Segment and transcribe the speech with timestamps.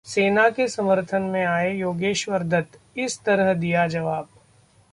[0.05, 4.27] सेना के समर्थन में आए योगेश्वर दत्त, इस तरह दिया जवाब